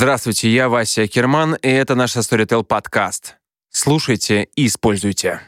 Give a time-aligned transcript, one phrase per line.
[0.00, 3.36] Здравствуйте, я Вася Керман, и это наш Storytel подкаст.
[3.70, 5.42] Слушайте и используйте.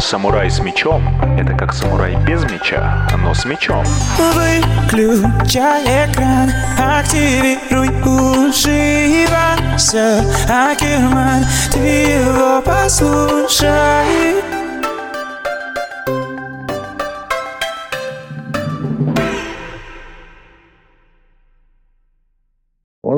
[0.00, 1.06] Самурай с мечом–
[1.38, 3.84] это как самурай без меча, но с мечом.
[4.18, 14.43] Выключай экран, активируй уши, Вася Акерман, ты его послушай.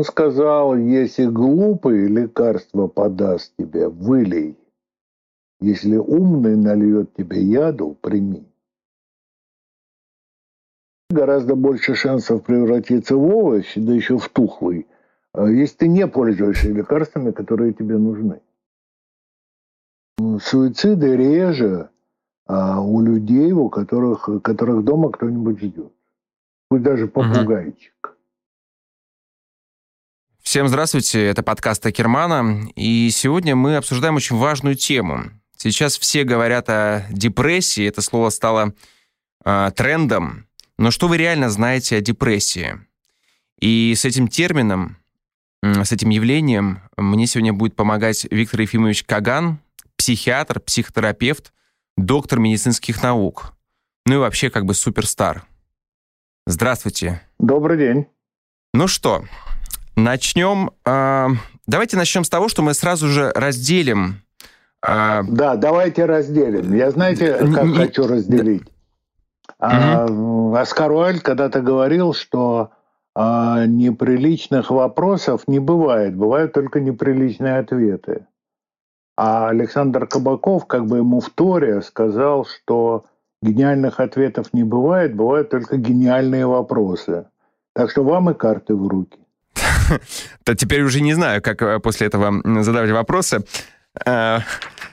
[0.07, 4.57] Сказал, если глупый лекарство подаст тебе, вылей.
[5.61, 8.47] Если умный нальет тебе яду, прими.
[11.11, 14.87] Гораздо больше шансов превратиться в овощ, да еще в тухлый,
[15.33, 18.41] а если ты не пользуешься лекарствами, которые тебе нужны.
[20.41, 21.91] Суициды реже
[22.47, 25.93] а у людей, у которых, которых дома кто-нибудь ждет.
[26.69, 27.95] Пусть даже попугайчик.
[28.05, 28.16] Угу.
[30.47, 35.33] Всем здравствуйте, это подкаст Акермана, и сегодня мы обсуждаем очень важную тему.
[35.57, 38.73] Сейчас все говорят о депрессии, это слово стало
[39.45, 40.47] э, трендом,
[40.79, 42.79] но что вы реально знаете о депрессии?
[43.59, 44.99] И с этим термином,
[45.65, 49.59] с этим явлением мне сегодня будет помогать Виктор Ефимович Каган,
[49.97, 51.53] психиатр, психотерапевт,
[51.97, 53.53] доктор медицинских наук,
[54.07, 55.45] ну и вообще как бы суперстар.
[56.47, 57.21] Здравствуйте.
[57.41, 58.07] Добрый день.
[58.73, 59.25] Ну что,
[59.97, 60.71] Начнем.
[60.85, 61.29] Э,
[61.67, 64.23] давайте начнем с того, что мы сразу же разделим.
[64.87, 66.75] Э, да, давайте разделим.
[66.75, 67.75] Я знаете, как не...
[67.75, 68.65] хочу разделить.
[69.59, 70.55] Угу.
[70.55, 72.73] Оскар Уайльд когда-то говорил, что
[73.19, 78.27] а, неприличных вопросов не бывает, бывают только неприличные ответы.
[79.17, 83.07] А Александр Кабаков, как бы ему в Торе, сказал, что
[83.41, 87.27] гениальных ответов не бывает, бывают только гениальные вопросы.
[87.73, 89.19] Так что вам и карты в руки.
[90.45, 93.45] то теперь уже не знаю, как э, после этого задавать вопросы.
[94.05, 94.41] Э,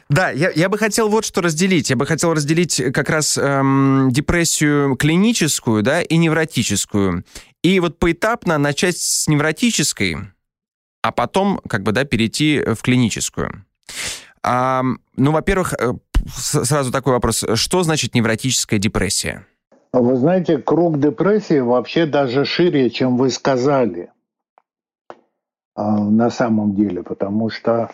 [0.09, 1.89] да, я, я бы хотел вот что разделить.
[1.89, 7.23] Я бы хотел разделить как раз эм, депрессию клиническую, да, и невротическую.
[7.63, 10.17] И вот поэтапно начать с невротической,
[11.01, 13.65] а потом, как бы, да, перейти в клиническую.
[14.43, 14.83] А,
[15.15, 15.93] ну, во-первых, э,
[16.27, 17.43] сразу такой вопрос.
[17.55, 19.45] Что значит невротическая депрессия?
[19.93, 24.09] Вы знаете, круг депрессии вообще даже шире, чем вы сказали.
[25.75, 27.89] А, на самом деле, потому что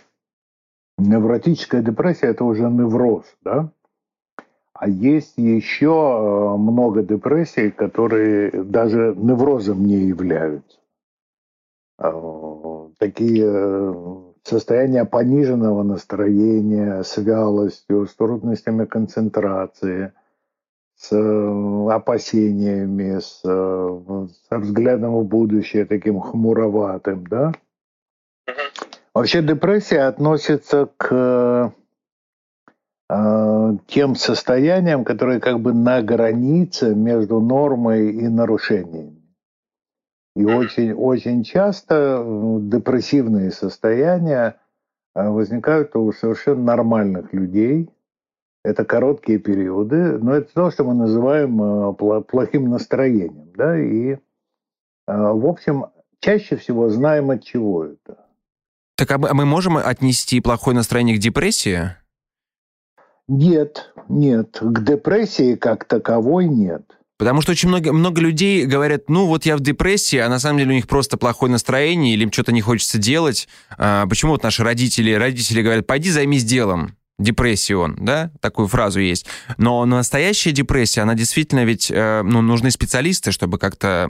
[0.97, 3.71] невротическая депрессия– это уже невроз, да?
[4.73, 10.79] А есть еще а, много депрессий, которые даже неврозом не являются.
[11.97, 13.93] А, такие э,
[14.43, 20.13] состояния пониженного настроения с вялостью, с трудностями концентрации,
[20.95, 27.53] с э, опасениями, с, э, со взглядом в будущее таким хмуроватым, да?
[29.13, 31.73] Вообще депрессия относится к
[33.09, 39.21] э, тем состояниям, которые как бы на границе между нормой и нарушениями.
[40.35, 42.23] И очень, очень часто
[42.61, 44.55] депрессивные состояния
[45.15, 47.89] э, возникают у совершенно нормальных людей.
[48.63, 53.51] Это короткие периоды, но это то, что мы называем э, плохим настроением.
[53.55, 53.77] Да?
[53.77, 54.17] И,
[55.07, 55.87] в общем,
[56.19, 58.28] чаще всего знаем от чего это.
[58.99, 61.91] Так а мы, а мы можем отнести плохое настроение к депрессии?
[63.29, 64.57] Нет, нет.
[64.59, 66.81] К депрессии как таковой нет.
[67.17, 70.57] Потому что очень много, много людей говорят, ну вот я в депрессии, а на самом
[70.59, 73.47] деле у них просто плохое настроение, или им что-то не хочется делать.
[73.77, 78.99] А, почему вот наши родители, родители говорят, пойди займись делом депрессии он, да, такую фразу
[78.99, 79.27] есть.
[79.57, 84.09] Но настоящая депрессия, она действительно ведь, э, ну, нужны специалисты, чтобы как-то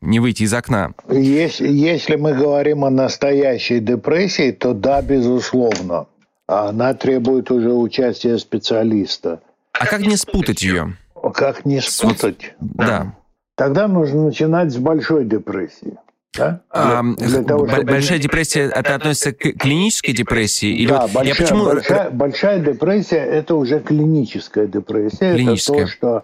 [0.00, 0.92] не выйти из окна.
[1.08, 6.06] Если, если мы говорим о настоящей депрессии, то да, безусловно.
[6.46, 9.40] Она требует уже участия специалиста.
[9.72, 10.96] А как не спутать ее?
[11.34, 12.54] Как не спутать?
[12.60, 13.14] Да.
[13.56, 15.96] Тогда нужно начинать с большой депрессии.
[16.36, 16.60] Да?
[16.70, 17.02] А,
[17.46, 17.84] того, чтобы...
[17.84, 20.68] Большая депрессия, это относится к клинической депрессии?
[20.68, 21.64] Или да, вот большая, я почему...
[21.64, 25.34] большая, большая депрессия– это уже клиническая депрессия.
[25.34, 25.76] Клиническая.
[25.78, 26.22] Это то, что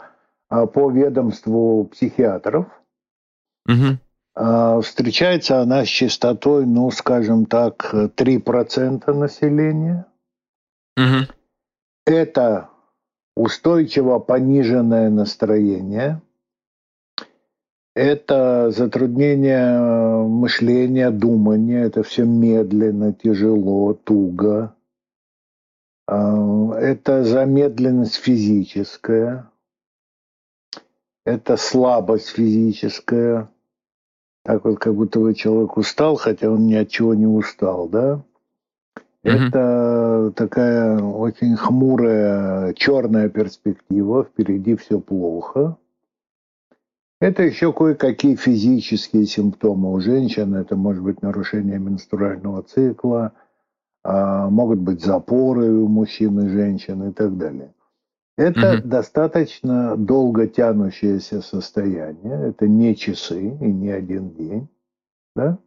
[0.49, 2.67] а, по ведомству психиатров
[3.67, 4.83] угу.
[4.83, 10.07] встречается она с частотой, ну, скажем так, 3% населения.
[10.97, 11.27] Угу.
[12.07, 12.69] Это
[13.37, 16.21] устойчиво пониженное настроение–
[17.95, 24.75] это затруднение мышления, думания, это все медленно, тяжело, туго.
[26.07, 29.51] А, это замедленность физическая,
[31.25, 33.49] это слабость физическая,
[34.45, 38.23] Так вот, как будто бы человек устал, хотя он ни от чего не устал, да?
[39.23, 45.77] Это такая очень хмурая черная перспектива, впереди все плохо.
[47.23, 50.57] Это еще кое-какие физические симптомы у женщин.
[50.57, 53.33] Это может быть нарушение менструального цикла,
[54.03, 57.75] а, могут быть запоры у мужчин и женщин и так далее.
[58.37, 58.89] Это угу.
[58.89, 62.49] достаточно долго тянущееся состояние.
[62.49, 64.69] Это не часы и не один день.
[65.37, 65.59] Да?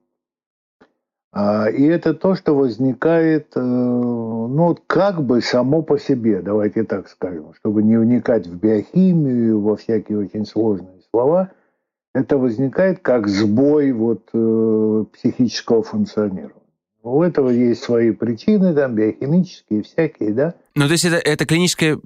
[1.32, 7.08] А, и это то, что возникает, э, ну, как бы само по себе, давайте так
[7.08, 11.52] скажем, чтобы не вникать в биохимию, во всякие очень сложные слова,
[12.14, 16.65] это возникает как сбой вот, э, психического функционирования.
[17.06, 20.56] У этого есть свои причины, там, биохимические, всякие, да.
[20.74, 22.00] Ну, то есть это, это клиническая,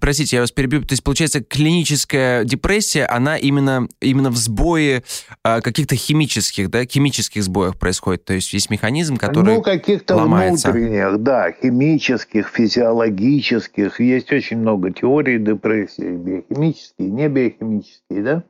[0.00, 5.02] простите, я вас перебью, то есть получается клиническая депрессия, она именно, именно в сбое
[5.42, 10.70] а, каких-то химических, да, химических сбоях происходит, то есть есть механизм, который Ну, каких-то ломается.
[10.70, 18.44] внутренних, да, химических, физиологических, есть очень много теорий депрессии, биохимические, не биохимические, да,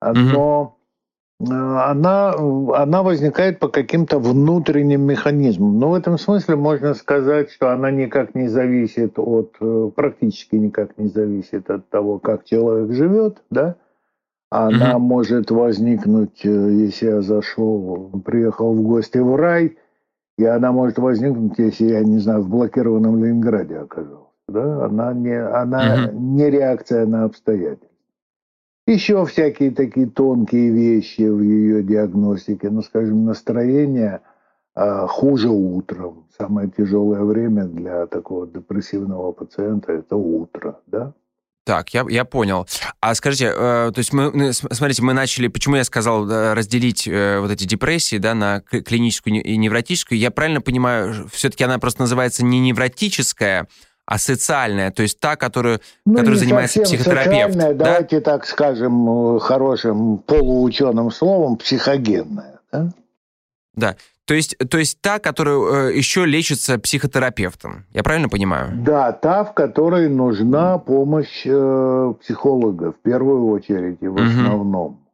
[0.00, 0.62] но...
[0.62, 0.81] Угу
[1.50, 5.78] она, она возникает по каким-то внутренним механизмам.
[5.78, 10.96] Но в этом смысле можно сказать, что она никак не зависит от, э, практически никак
[10.98, 13.76] не зависит от того, как человек живет, да?
[14.50, 14.98] Она mm-hmm.
[14.98, 19.78] может возникнуть, э, если я зашел, приехал в гости в рай,
[20.38, 24.26] и она может возникнуть, если я, не знаю, в блокированном Ленинграде оказался.
[24.48, 24.84] Да?
[24.84, 26.14] Она, не, она mm-hmm.
[26.14, 27.91] не реакция на обстоятельства.
[28.86, 32.68] Еще всякие такие тонкие вещи в ее диагностике.
[32.70, 34.20] Ну, скажем, настроение
[34.74, 36.26] а, хуже утром.
[36.36, 41.14] Самое тяжелое время для такого депрессивного пациента– это утро, да?
[41.64, 42.66] Так, я, я понял.
[43.00, 47.38] А скажите, э, то есть мы, смотрите, мы начали, почему я сказал э, разделить э,
[47.38, 50.18] вот эти депрессии, да, на клиническую и невротическую.
[50.18, 53.68] Я правильно понимаю, все-таки она просто называется не невротическая,
[54.12, 57.56] а социальная, то есть та, которую, ну, которая занимается психотерапевт.
[57.56, 57.72] Да?
[57.72, 62.60] Давайте так скажем хорошим полуученым словом, психогенная.
[62.70, 62.92] Да?
[63.74, 63.96] Да.
[64.26, 67.86] То есть, то есть та, которая э, еще лечится психотерапевтом.
[67.94, 68.72] Я правильно понимаю?
[68.84, 74.24] Да, та, в которой нужна помощь э, психолога в первую очередь и в угу.
[74.24, 75.06] основном.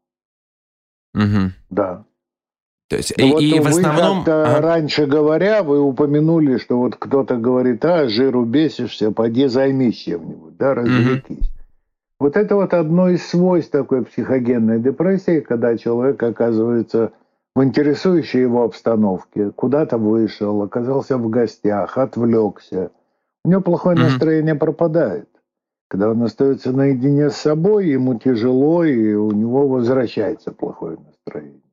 [1.15, 1.53] Угу.
[1.71, 2.05] Да.
[2.88, 4.23] То есть, и, вот и в основном...
[4.26, 4.61] Ага.
[4.62, 10.75] раньше говоря, вы упомянули, что вот кто-то говорит, а, жиру бесишься, пойди займись чем-нибудь, да,
[10.75, 11.38] развлекись.
[11.38, 11.58] Угу.
[12.20, 17.12] Вот это вот одно из свойств такой психогенной депрессии, когда человек оказывается
[17.55, 22.90] в интересующей его обстановке, куда-то вышел, оказался в гостях, отвлекся.
[23.44, 24.05] У него плохое угу.
[24.05, 25.29] настроение пропадает.
[25.88, 31.68] Когда он остается наедине с собой, ему тяжело, и у него возвращается плохое настроение.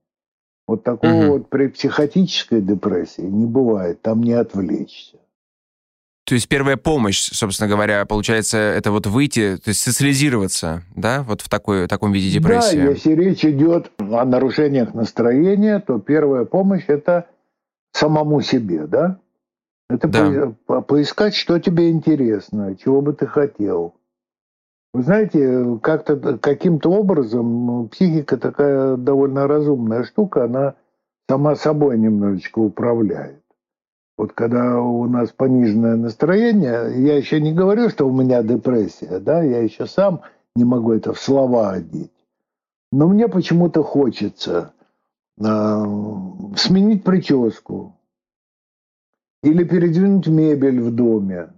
[0.67, 1.31] Вот такого угу.
[1.33, 5.17] вот при психотической депрессии не бывает, там не отвлечься.
[6.25, 11.41] То есть первая помощь, собственно говоря, получается, это вот выйти, то есть социализироваться, да, вот
[11.41, 12.77] в такой, таком виде депрессии?
[12.77, 17.27] Да, если речь идет о нарушениях настроения, то первая помощь– это
[17.91, 19.19] самому себе, да?
[19.87, 20.53] Это да.
[20.65, 23.93] По поискать, что тебе интересно, чего бы ты хотел.
[24.95, 30.75] Вы знаете, как-то каким-то образом психика такая довольно разумная штука, она
[31.29, 33.43] сама собой немножечко управляет.
[34.17, 39.43] Вот когда у нас пониженное настроение, я еще не говорю, что у меня депрессия, да,
[39.43, 40.21] я еще сам
[40.55, 42.13] не могу это в слова одеть.
[42.93, 44.71] Но мне почему-то хочется
[45.37, 45.43] э,
[46.55, 47.97] сменить прическу
[49.43, 51.49] или передвинуть мебель в доме,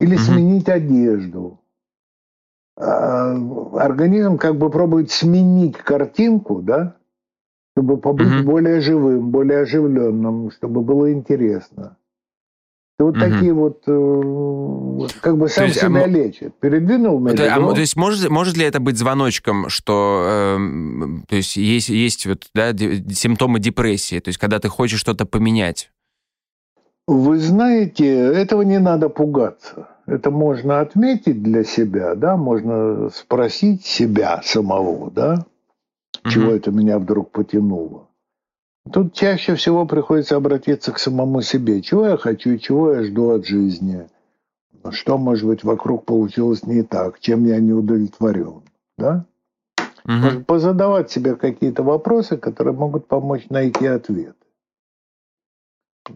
[0.00, 0.34] или mm-hmm.
[0.34, 1.60] сменить одежду.
[2.80, 3.36] А,
[3.74, 6.96] организм как бы пробует сменить картинку, да,
[7.76, 8.42] чтобы побыть mm-hmm.
[8.42, 11.98] более живым, более оживленным, чтобы было интересно.
[12.98, 13.30] И вот mm-hmm.
[13.30, 16.54] такие вот, э, как бы сам есть, себя а, лечит.
[16.58, 17.36] Передвинул меня.
[17.36, 20.58] То, а, то есть может, может ли это быть звоночком, что э,
[21.28, 25.90] то есть, есть, есть вот, да, симптомы депрессии, то есть когда ты хочешь что-то поменять?
[27.06, 29.88] Вы знаете, этого не надо пугаться.
[30.10, 35.46] Это можно отметить для себя, да, можно спросить себя самого, да,
[36.28, 38.08] чего это меня вдруг потянуло.
[38.92, 41.80] Тут чаще всего приходится обратиться к самому себе.
[41.80, 44.08] Чего я хочу чего я жду от жизни?
[44.90, 47.20] Что, может быть, вокруг получилось не так?
[47.20, 48.62] Чем я не удовлетворен?
[48.98, 49.26] Да?
[50.06, 50.42] Угу.
[50.44, 54.34] Позадавать себе какие-то вопросы, которые могут помочь найти ответ.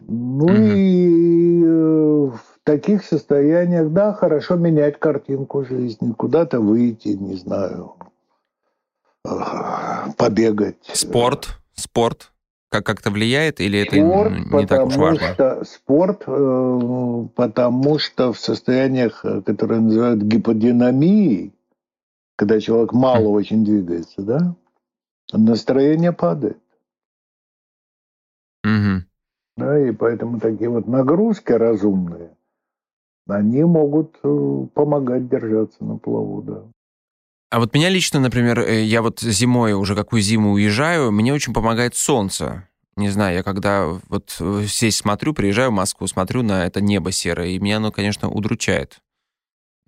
[0.05, 2.31] Ну mm и э,
[2.65, 7.95] таких состояниях, да, хорошо менять картинку жизни, куда-то выйти, не знаю,
[10.17, 10.77] побегать.
[10.93, 12.31] Спорт, спорт
[12.75, 15.33] как как-то влияет или это спорт, не так уж важно?
[15.33, 21.53] Что, спорт, э, потому что в состояниях, э, которые называют гиподинамией,
[22.35, 23.33] когда человек мало mm.
[23.33, 24.55] очень двигается, да,
[25.31, 26.59] настроение падает.
[28.65, 29.01] Mm-hmm.
[29.57, 32.35] Да, и поэтому такие вот нагрузки разумные,
[33.27, 36.63] они могут э, помогать держаться на плаву, да.
[37.51, 41.53] А вот меня лично, например, э, я вот зимой уже какую зиму уезжаю, мне очень
[41.53, 42.67] помогает солнце.
[42.95, 47.49] Не знаю, я когда вот здесь смотрю, приезжаю в Москву, смотрю на это небо серое,
[47.49, 48.99] и меня оно, конечно, удручает.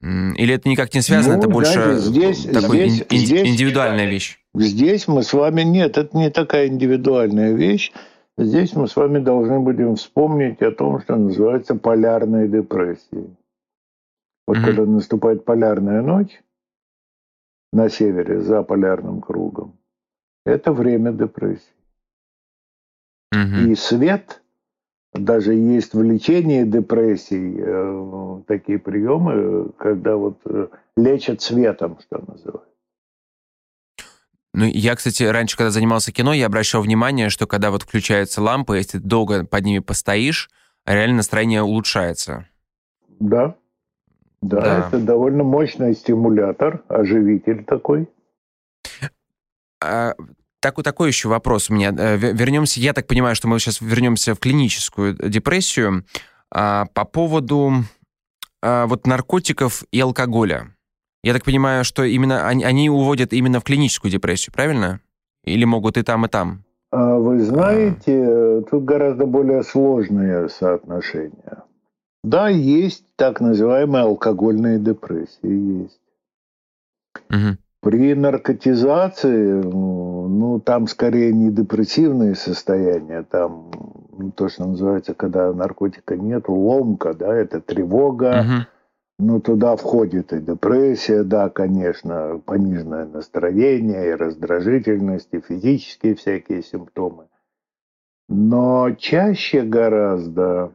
[0.01, 4.05] Или это никак не связано, ну, это больше знаете, здесь, такой здесь, ин- здесь, индивидуальная
[4.05, 4.39] вещь?
[4.53, 5.61] Здесь мы с вами...
[5.63, 7.91] Нет, это не такая индивидуальная вещь.
[8.37, 13.35] Здесь мы с вами должны будем вспомнить о том, что называется полярной депрессией.
[14.45, 14.63] Вот mm-hmm.
[14.63, 16.43] когда наступает полярная ночь
[17.73, 19.77] на севере, за полярным кругом,
[20.45, 21.73] это время депрессии.
[23.33, 23.71] Mm-hmm.
[23.71, 24.41] И свет,
[25.13, 32.76] даже есть в лечении депрессии э, такие приемы, когда вот э, лечат светом, что называется.
[34.57, 38.73] Ну, я, кстати, раньше, когда занимался кино, я обращал внимание, что когда вот включается лампа,
[38.73, 40.49] если ты долго под ними постоишь,
[40.83, 42.47] реально настроение улучшается.
[43.19, 43.53] Да.
[44.41, 44.87] Да, да.
[44.87, 48.09] это довольно мощный стимулятор, оживитель такой.
[49.79, 50.15] А,
[50.59, 51.93] так, такой еще вопрос у меня.
[51.95, 56.03] Э, вернемся, я так понимаю, что мы сейчас вернемся в клиническую депрессию.
[56.49, 57.83] А, по поводу
[58.63, 60.75] а, вот наркотиков и алкоголя.
[61.27, 65.01] Я так понимаю, что именно они, они уводят именно в клиническую депрессию, правильно?
[65.43, 66.63] Или могут и там, и там?
[66.89, 71.63] А вы знаете, тут гораздо более сложные соотношения.
[72.23, 75.99] Да, есть так называемые алкогольные депрессии, есть.
[77.29, 77.57] Угу.
[77.81, 83.69] При наркотизации, ну, там скорее не депрессивные состояния, там
[84.17, 88.76] ну, то, что называется, когда наркотика нет, ломка, да, это тревога, угу
[89.19, 97.27] ну, туда входит и депрессия, да, конечно, пониженное настроение, и раздражительность, и физические всякие симптомы.
[98.29, 100.73] Но чаще гораздо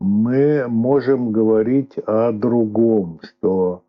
[0.00, 3.84] мы можем говорить о другом, что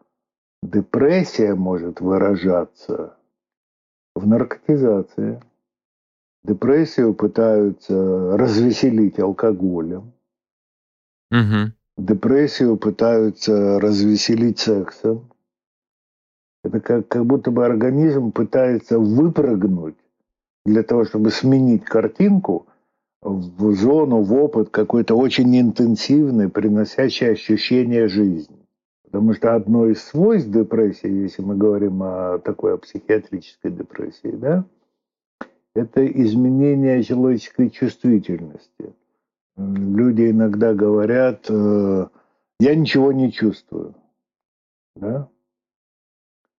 [0.61, 3.17] депрессия может выражаться
[4.15, 5.41] в наркотизации.
[6.43, 10.13] Депрессию пытаются развеселить алкоголем.
[11.31, 15.29] Угу депрессию пытаются развеселить сексом.
[16.63, 19.95] Это как, как будто бы организм пытается выпрыгнуть
[20.65, 22.67] для того, чтобы сменить картинку
[23.21, 28.57] в зону, в опыт какой-то очень интенсивный, приносящий ощущение жизни.
[29.03, 34.65] Потому что одно из свойств депрессии, если мы говорим о такой о психиатрической депрессии, да,
[35.73, 38.93] это изменение человеческой чувствительности
[39.59, 42.07] люди иногда говорят, э,
[42.59, 43.95] я ничего не чувствую.
[44.95, 45.29] Да?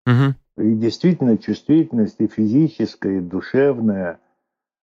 [0.06, 0.64] Угу.
[0.64, 4.20] И действительно чувствительность и физическая, и душевная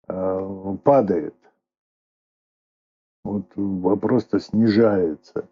[0.08, 1.34] э, падает.
[3.24, 5.48] Вот просто снижается.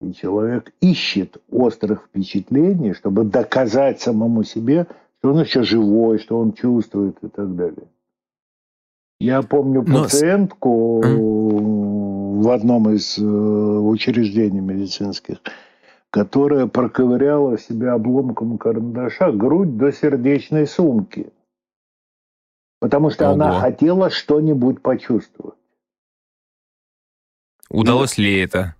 [0.00, 4.86] И человек ищет острых впечатлений, чтобы доказать самому себе,
[5.18, 7.88] что он еще живой, что он чувствует и так далее.
[9.24, 10.02] Я помню Но...
[10.02, 12.42] пациентку mm.
[12.42, 15.38] в одном из э, учреждений медицинских,
[16.10, 21.32] которая проковыряла себя обломком карандаша грудь до сердечной сумки.
[22.80, 23.32] Потому что Ого.
[23.32, 25.58] она хотела что-нибудь почувствовать.
[27.70, 28.74] Удалось ли это?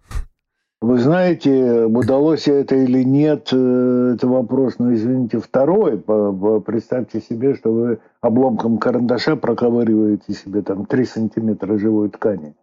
[0.85, 5.99] Вы знаете, удалось это или нет, э, это вопрос, но, извините, второй.
[5.99, 12.55] Представьте себе, что вы обломком карандаша проковыриваете себе там 3 сантиметра живой ткани.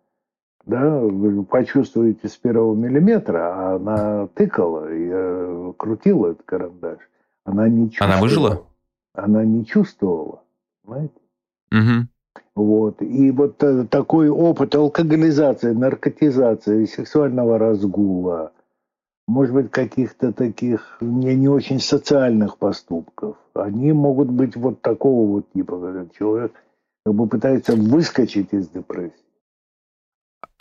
[0.68, 7.00] Да, вы почувствуете с первого миллиметра, а она тыкала и э, крутила этот карандаш.
[7.44, 8.14] Она не чувствовала.
[8.14, 8.64] Она выжила?
[9.16, 10.44] Она не чувствовала,
[10.86, 11.20] понимаете?
[11.72, 12.08] Угу.
[12.56, 13.02] Вот.
[13.02, 18.52] И вот э, такой опыт алкоголизации, наркотизации, сексуального разгула,
[19.28, 25.52] может быть, каких-то таких не, не очень социальных поступков, они могут быть вот такого вот
[25.54, 26.54] типа, когда человек
[27.06, 29.16] как бы пытается выскочить из депрессии.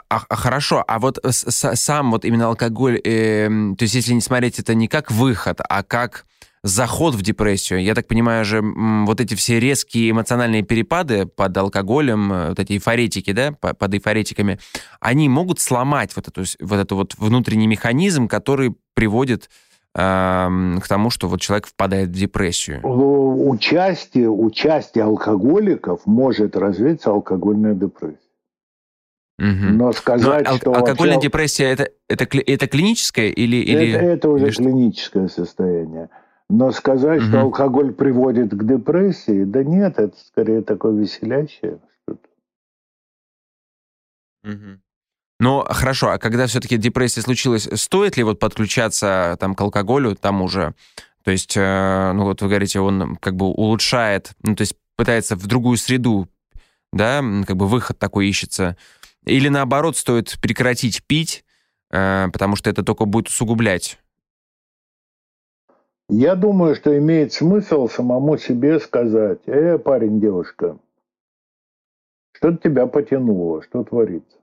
[0.09, 4.21] А, а хорошо, а вот с, сам вот именно алкоголь, э, то есть если не
[4.21, 6.27] смотреть это не как выход, а как
[6.63, 7.83] заход в депрессию.
[7.83, 12.75] Я так понимаю же, вот эти все резкие эмоциональные перепады под алкоголем, э, вот эти
[12.75, 14.59] эйфоретики, да, под эйфоретиками,
[15.01, 19.49] они могут сломать вот, эту, вот этот вот внутренний механизм, который приводит
[19.93, 22.81] к тому, что вот человек впадает в депрессию?
[22.85, 28.19] Участие, участие алкоголиков может развиться алкогольная депрессия.
[29.41, 29.47] Угу.
[29.49, 31.29] Но сказать, Но, что алкогольная вообще...
[31.29, 33.57] депрессия это, это, это клиническое или...
[33.57, 33.93] или...
[33.93, 36.09] Это, это уже или клиническое состояние.
[36.51, 37.29] Но сказать, угу.
[37.29, 42.29] что алкоголь приводит к депрессии, да нет, это скорее такое веселящее что-то.
[44.43, 44.81] Угу.
[45.39, 50.43] Но хорошо, а когда все-таки депрессия случилась, стоит ли вот подключаться там к алкоголю там
[50.43, 50.75] уже?
[51.23, 55.37] То есть, э, ну вот вы говорите, он как бы улучшает, ну то есть пытается
[55.37, 56.29] в другую среду,
[56.93, 58.77] да, как бы выход такой ищется.
[59.25, 61.45] Или наоборот, стоит прекратить пить,
[61.93, 64.01] э, потому что это только будет усугублять?
[66.11, 70.77] Я думаю, что имеет смысл самому себе сказать, э, парень, девушка,
[72.33, 74.39] что-то тебя потянуло, что творится.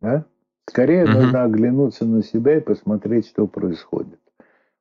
[0.00, 0.24] Да?
[0.66, 1.12] Скорее угу.
[1.12, 4.18] нужно оглянуться на себя и посмотреть, что происходит.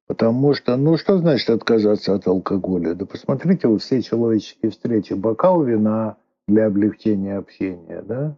[0.08, 2.94] Потому что, ну что значит отказаться от алкоголя?
[2.94, 6.16] Да посмотрите, вы все человеческие встречи, бокал вина
[6.48, 8.38] для облегчения общения, да?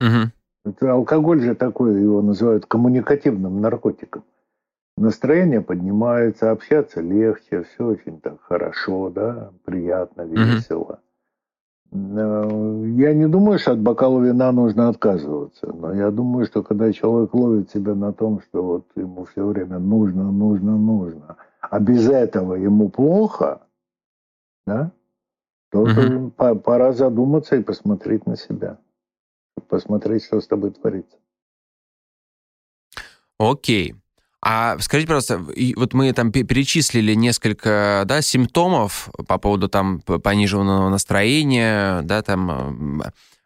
[0.00, 0.30] Угу.
[0.66, 4.24] Это алкоголь же такой, его называют коммуникативным наркотиком.
[5.00, 11.00] Настроение поднимается, общаться легче, все очень так хорошо, да, приятно, весело.
[11.90, 17.32] Я не думаю, что от бокала вина нужно отказываться, но я думаю, что когда человек
[17.32, 22.54] ловит себя на том, что вот ему все время нужно, нужно, нужно, а без этого
[22.56, 23.62] ему плохо,
[24.66, 24.92] да,
[25.70, 26.30] то
[26.62, 28.76] пора задуматься и посмотреть на себя,
[29.66, 31.16] посмотреть, что с тобой творится.
[33.38, 33.94] Окей.
[34.42, 35.38] А скажите, пожалуйста,
[35.76, 43.02] вот мы там перечислили несколько да, симптомов по поводу там пониженного настроения, да, там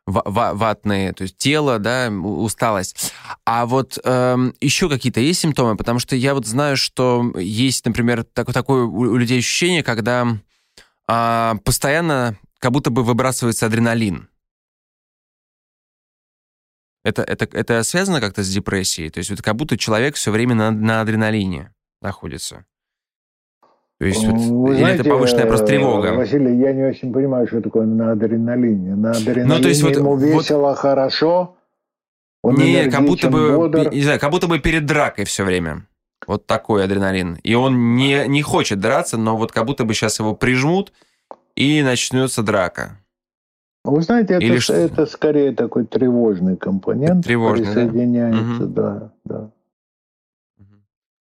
[0.07, 3.13] ватные, то есть тело, да, усталость.
[3.47, 5.77] А вот э, еще какие-то есть симптомы?
[5.77, 10.37] Потому что я вот знаю, что есть, например, так, такое у людей ощущение, когда
[11.09, 14.29] э, постоянно как будто бы выбрасывается адреналин.
[17.05, 19.11] Это, это, это связано как-то с депрессией?
[19.11, 22.65] То есть вот как будто человек все время на, на адреналине находится?
[23.99, 26.15] То есть, вот, Вы или знаете, это повышенная просто тревога?
[26.15, 28.97] Василий, я не очень понимаю, что такое на адреналине.
[28.97, 31.57] На адреналине ну, то есть, вот, ему весело, вот, хорошо,
[32.43, 33.91] он не, как будто бы, бодр.
[33.91, 35.87] не знаю, как будто бы перед дракой все время.
[36.27, 37.39] Вот такой адреналин.
[37.43, 40.93] И он не, не хочет драться, но вот как будто бы сейчас его прижмут,
[41.57, 42.99] и начнется драка.
[43.85, 47.25] Вы знаете, это, Или это скорее такой тревожный компонент.
[47.25, 49.51] Тревожный, присоединяется, да, да.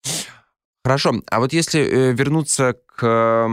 [0.06, 0.12] да.
[0.84, 1.16] Хорошо.
[1.30, 3.50] А вот если э, вернуться к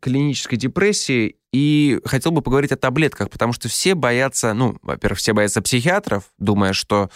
[0.00, 5.32] клинической депрессии, и хотел бы поговорить о таблетках, потому что все боятся, ну, во-первых, все
[5.32, 7.10] боятся психиатров, думая, что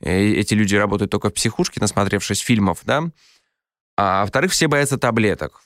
[0.00, 3.04] э, эти люди работают только в психушке, насмотревшись фильмов, да,
[3.96, 5.62] а во-вторых, все боятся таблеток.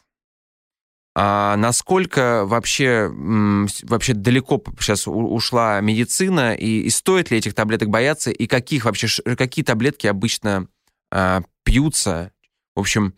[1.22, 8.30] А насколько вообще, вообще далеко сейчас ушла медицина, и, и стоит ли этих таблеток бояться,
[8.30, 9.06] и каких вообще,
[9.36, 10.68] какие таблетки обычно
[11.12, 12.32] а, пьются?
[12.74, 13.12] В общем,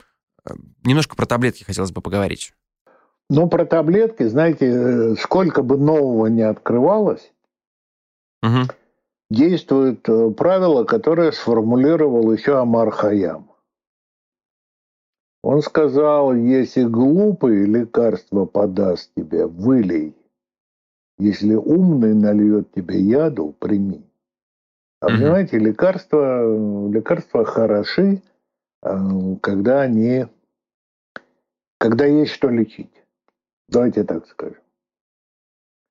[0.44, 0.50] э,
[0.82, 2.54] немножко про таблетки хотелось бы поговорить.
[3.30, 7.32] Ну, про таблетки, знаете, э, сколько бы нового не открывалось,
[8.42, 8.66] угу.
[9.30, 13.51] действует э, правило, которое сформулировал еще Амар Хаям.
[15.42, 20.16] Он сказал, если глупый лекарство подаст тебе, вылей.
[21.18, 24.04] Если умный нальет тебе яду, прими.
[25.00, 28.22] А понимаете, лекарства, лекарства хороши,
[28.82, 30.26] а, когда они,
[31.78, 32.92] когда есть что лечить.
[33.68, 34.62] Давайте так скажем.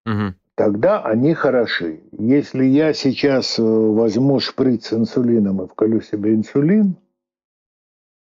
[0.08, 2.04] mm Тогда они хороши.
[2.12, 6.98] Если я сейчас э, возьму шприц с инсулином и вколю себе инсулин,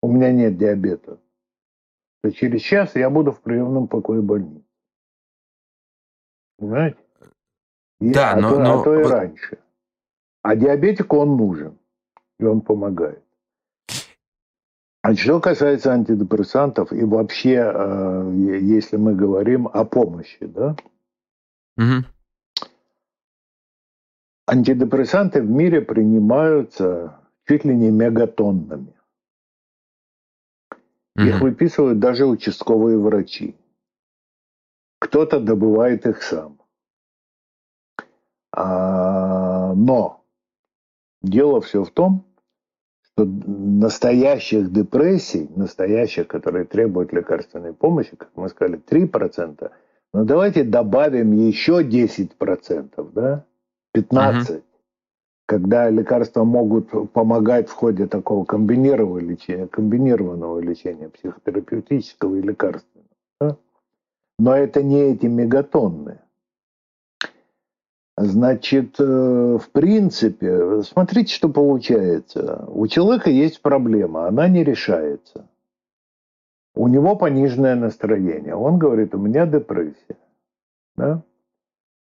[0.03, 1.19] у меня нет диабета,
[2.23, 4.65] то через час я буду в приемном покое больницы.
[6.59, 6.99] Понимаете?
[8.01, 8.81] И, да, а но, то, но...
[8.81, 9.59] А то и раньше.
[10.43, 11.79] А диабетику он нужен,
[12.39, 13.23] и он помогает.
[15.03, 20.77] А что касается антидепрессантов и вообще, э, если мы говорим о помощи, да?
[21.79, 22.05] Угу.
[24.47, 28.93] Антидепрессанты в мире принимаются чуть ли не мегатоннами.
[31.19, 31.29] Mm-hmm.
[31.29, 33.57] Их выписывают даже участковые врачи.
[34.99, 36.59] Кто-то добывает их сам.
[38.53, 40.25] А, но
[41.23, 42.25] дело все в том,
[43.03, 49.71] что настоящих депрессий, настоящих, которые требуют лекарственной помощи, как мы сказали, 3%,
[50.13, 53.45] но давайте добавим еще 10%, да,
[53.97, 54.63] 15%, mm-hmm.
[55.51, 63.09] Когда лекарства могут помогать в ходе такого комбинированного лечения, комбинированного лечения психотерапевтического и лекарственного.
[63.41, 63.57] Да?
[64.39, 66.21] Но это не эти мегатонны.
[68.17, 72.67] Значит, э, в принципе, смотрите, что получается.
[72.69, 75.49] У человека есть проблема, она не решается.
[76.77, 78.55] У него пониженное настроение.
[78.55, 80.17] Он говорит, у меня депрессия.
[80.95, 81.25] Да?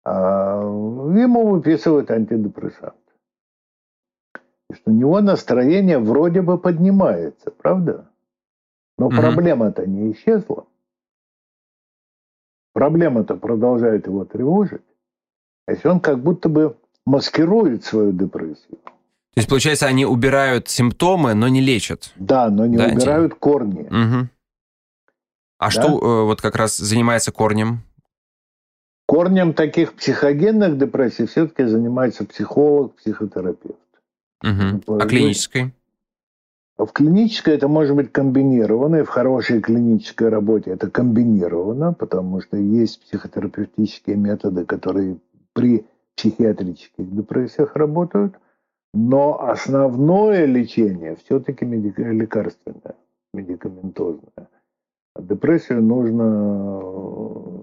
[0.04, 2.95] А ему выписывают антидепрессант.
[4.71, 8.10] Что у него настроение вроде бы поднимается, правда?
[8.97, 9.15] Но угу.
[9.15, 10.65] проблема-то не исчезла.
[12.73, 14.86] Проблема-то продолжает его тревожить.
[15.65, 18.77] То есть он как будто бы маскирует свою депрессию.
[19.34, 22.12] То есть, получается, они убирают симптомы, но не лечат.
[22.15, 23.39] Да, но не да, убирают эти...
[23.39, 23.82] корни.
[23.82, 24.29] Угу.
[25.60, 25.69] А да?
[25.71, 27.82] что э, вот как раз занимается корнем?
[29.05, 33.79] Корнем таких психогенных депрессий все-таки занимается психолог, психотерапевт.
[34.43, 34.99] Угу.
[34.99, 35.73] А клинической?
[36.78, 42.56] В клинической это может быть комбинировано, и в хорошей клинической работе это комбинировано, потому что
[42.56, 45.17] есть психотерапевтические методы, которые
[45.54, 48.36] при психиатрических депрессиях работают,
[48.93, 51.99] но основное лечение все-таки медик...
[51.99, 52.95] лекарственное,
[53.34, 54.47] медикаментозное.
[55.17, 57.62] Депрессию нужно э,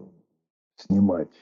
[0.77, 1.33] снимать,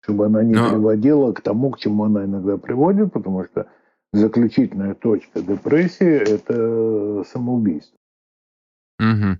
[0.00, 0.70] чтобы она не но...
[0.70, 3.66] приводила к тому, к чему она иногда приводит, потому что
[4.16, 7.96] заключительная точка депрессии– это самоубийство.
[8.98, 9.38] Угу.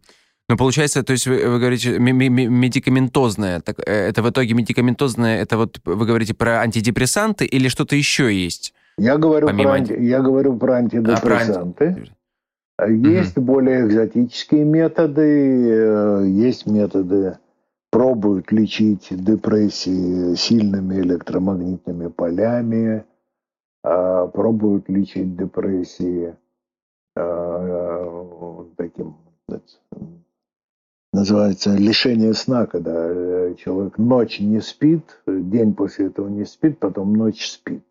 [0.48, 3.60] Ну, получается, то есть вы, вы говорите медикаментозное.
[3.60, 8.32] Так, э, это в итоге медикаментозное, это вот вы говорите про антидепрессанты или что-то еще
[8.32, 8.72] есть?
[8.98, 9.92] Я говорю, про, анти...
[9.92, 11.84] я говорю про антидепрессанты.
[12.78, 13.08] А, про анти...
[13.08, 13.46] Есть угу.
[13.46, 17.38] более экзотические методы, э, есть методы,
[17.90, 23.04] пробуют лечить депрессии сильными электромагнитными полями,
[24.32, 26.34] пробуют лечить депрессии
[27.16, 29.16] а, таким
[31.16, 37.14] называется лишение сна, когда э, человек ночь не спит, день после этого не спит, потом
[37.14, 37.82] ночь спит.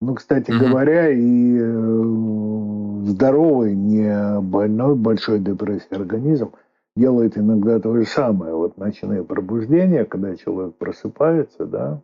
[0.00, 0.58] Ну, кстати mm-hmm.
[0.58, 6.52] говоря, и э, здоровый, не больной большой депрессией организм
[6.96, 8.54] делает иногда то же самое.
[8.54, 12.00] Вот ночные пробуждения, когда человек просыпается, да,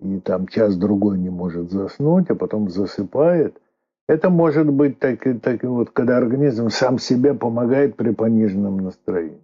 [0.00, 3.60] и там час-другой не может заснуть, а потом засыпает,
[4.08, 9.40] это может быть так, так вот, когда организм сам себе помогает при пониженном настроении.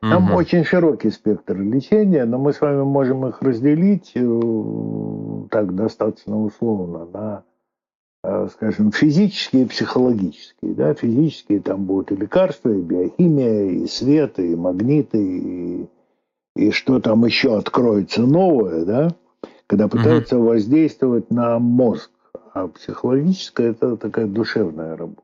[0.00, 0.38] Там угу.
[0.38, 7.06] очень широкий спектр лечения, но мы с вами можем их разделить э, так достаточно условно
[7.06, 7.44] на,
[8.22, 10.74] э, скажем, физические и психологические.
[10.74, 10.94] Да?
[10.94, 15.57] Физические там будут и лекарства, и биохимия, и свет, и магниты, и,
[16.58, 19.08] и что там еще откроется новое, да?
[19.68, 20.48] когда пытаются угу.
[20.48, 22.10] воздействовать на мозг.
[22.52, 25.22] А психологическая– это такая душевная работа.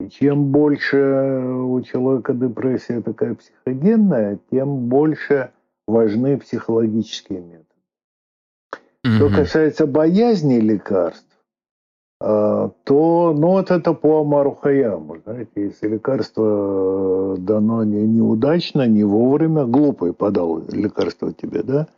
[0.00, 5.50] И чем больше у человека депрессия такая психогенная, тем больше
[5.86, 7.66] важны психологические методы.
[9.04, 9.16] Mm-hmm.
[9.16, 11.31] Что касается боязни лекарств,
[12.22, 15.16] то ну, вот это по Амару Хаяму.
[15.24, 21.88] Знаете, если лекарство дано не, неудачно, не вовремя, глупый подал лекарство тебе, да?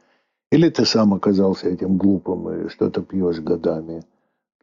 [0.50, 4.02] Или ты сам оказался этим глупым и что-то пьешь годами–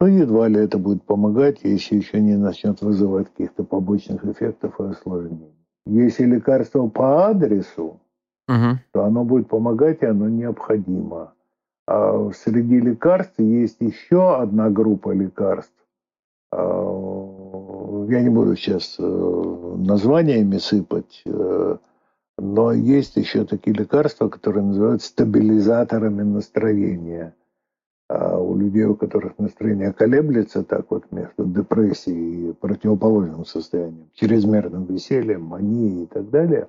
[0.02, 4.86] то едва ли это будет помогать, если еще не начнет вызывать каких-то побочных эффектов и
[4.86, 5.54] осложнений.
[5.86, 8.00] Если лекарство по адресу,
[8.48, 8.80] угу.
[8.94, 11.36] то оно будет помогать, и оно необходимо.
[11.94, 15.76] А среди лекарств есть еще одна группа лекарств.
[16.50, 16.58] А,
[18.10, 21.78] я не буду сейчас э, названиями сыпать, э,
[22.38, 27.36] но есть еще такие лекарства, которые называют стабилизаторами настроения–
[28.14, 34.84] а у людей, у которых настроение колеблется так вот между депрессией и противоположным состоянием, чрезмерным
[34.84, 36.68] весельем, манией и так далее,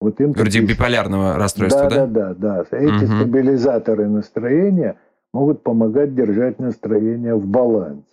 [0.00, 0.32] вот им...
[0.32, 2.06] Вроде биполярного расстройства, да?
[2.06, 2.76] Да, да, да.
[2.76, 3.16] Эти угу.
[3.16, 4.98] стабилизаторы настроения
[5.32, 8.04] могут помогать держать настроение в балансе.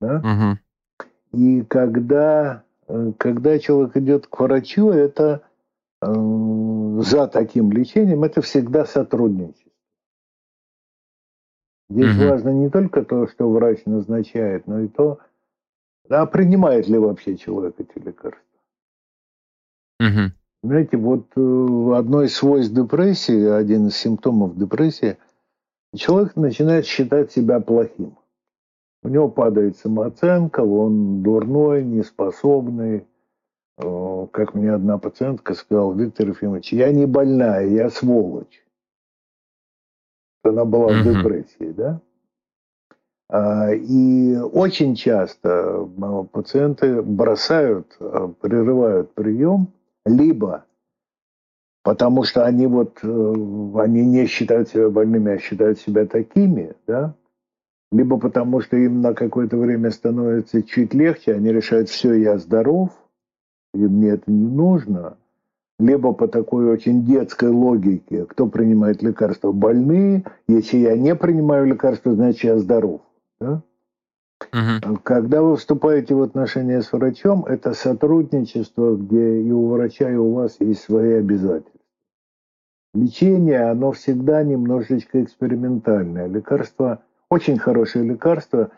[0.00, 0.16] Да?
[0.18, 1.38] Угу.
[1.38, 5.42] И когда, э, когда человек идет к врачу, это
[6.02, 6.12] э,
[7.02, 9.70] за таким лечением, это всегда сотрудничество.
[11.88, 12.28] Здесь угу.
[12.28, 15.18] важно не только то, что врач назначает, но и то,
[16.08, 18.42] а принимает ли вообще человек эти лекарства.
[20.00, 20.32] Угу.
[20.62, 25.16] Знаете, вот э, одно из свойств депрессии, один из симптомов депрессии,
[25.96, 28.18] человек начинает считать себя плохим.
[29.02, 33.06] У него падает самооценка, он дурной, неспособный.
[33.78, 38.62] Как мне одна пациентка сказала, Виктор Ефимович, я не больная, я сволочь.
[40.44, 42.00] Она была в депрессии, да?
[43.30, 45.48] А, И очень часто
[45.96, 49.72] м, пациенты бросают, э, прерывают прием,
[50.06, 50.64] либо
[51.82, 53.34] потому что они вот, э,
[53.76, 57.14] они не считают себя больными, а считают себя такими, да,
[57.92, 62.90] либо потому что им на какое-то время становится чуть легче, они решают, все, я здоров,
[63.74, 65.16] и мне это не нужно,
[65.78, 72.14] либо по такой очень детской логике, кто принимает лекарства, больные, если я не принимаю лекарства,
[72.14, 73.00] значит я здоров.
[73.40, 73.62] Да?
[74.52, 74.96] Мгм.
[75.02, 80.32] Когда вы вступаете в отношения с врачом, это сотрудничество, где и у врача, и у
[80.34, 81.80] вас есть свои обязательства.
[82.92, 86.26] Лечение, оно всегда немножечко экспериментальное.
[86.26, 88.70] Лекарство, очень хорошее лекарство,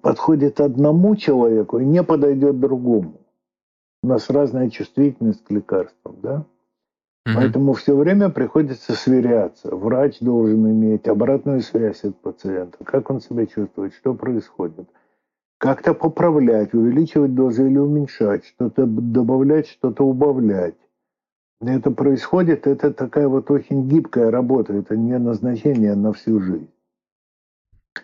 [0.00, 3.20] подходит одному человеку и не подойдет другому.
[4.02, 6.44] У нас разная чувствительность к лекарствам, да?
[7.24, 7.36] Мгм.
[7.36, 9.74] Поэтому все время приходится сверяться.
[9.74, 12.78] Врач должен иметь обратную связь от пациента.
[12.84, 14.88] Как он себя чувствует, что происходит.
[15.58, 20.74] Как-то поправлять, увеличивать дозы или уменьшать, что-то добавлять, что-то убавлять.
[21.60, 26.68] Это происходит, это такая вот очень гибкая работа, это не назначение на всю жизнь.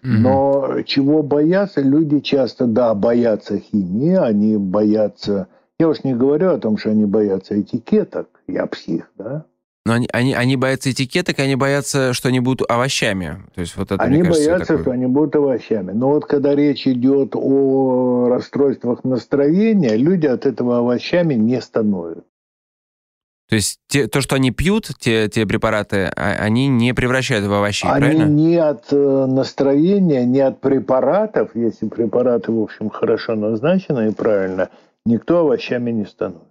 [0.03, 0.23] Мгм.
[0.23, 1.81] Но чего боятся?
[1.81, 5.49] Люди часто, да, боятся химии, они боятся...
[5.81, 8.38] Я уж не говорю о том, что они боятся этикеток.
[8.49, 9.45] Я псих, да?
[9.87, 13.43] Но они, они, они боятся этикеток, они боятся, что они будут овощами.
[13.55, 15.93] То есть вот это, они кажется, боятся, такой- что они будут овощами.
[15.93, 22.25] Но вот когда речь идет о расстройствах настроения, люди от этого овощами не становятся.
[23.49, 27.53] То есть те- то, что они пьют, те, те препараты, а- они не превращают в
[27.53, 28.25] овощей, Они правильно?
[28.25, 34.69] не от э, настроения, не от препаратов, если препараты, в общем, хорошо назначены и правильно,
[35.07, 36.45] никто овощами не становится.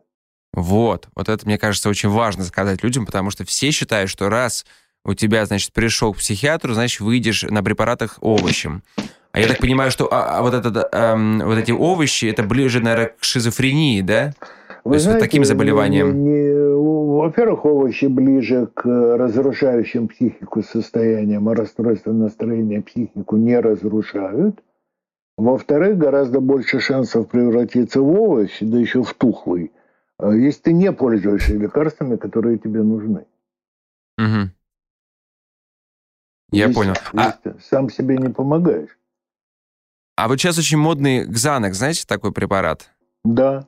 [0.58, 1.08] Вот.
[1.16, 4.66] Вот это, мне кажется, очень важно сказать людям, потому что все считают, что раз
[5.06, 8.82] у тебя, значит, пришел к психиатру, значит, выйдешь на препаратах овощем.
[9.34, 12.80] А я так понимаю, что а, а вот, этот, эм, вот эти овощи, это ближе,
[12.80, 14.34] наверное, к шизофрении, да?
[14.84, 17.18] То есть вот таким заболеванием.
[17.18, 24.60] во-первых, овощи ближе к разрушающим психику состояниям, а расстройства настроения психику не разрушают.
[25.38, 29.72] Во-вторых, гораздо больше шансов превратиться в овощ, да еще в тухлый,
[30.20, 33.26] если ты не пользуешься лекарствами, которые тебе нужны.
[34.18, 34.52] Мгм.
[36.52, 36.94] Я Если- понял.
[37.14, 38.98] А, если ты сам себе не помогаешь.
[40.16, 42.90] а вот сейчас очень модный Xanax, знаете, такой препарат?
[43.24, 43.68] Да.